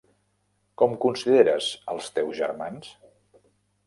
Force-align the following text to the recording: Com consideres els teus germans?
Com 0.81 0.95
consideres 1.03 1.67
els 1.93 2.07
teus 2.15 2.33
germans? 2.39 2.89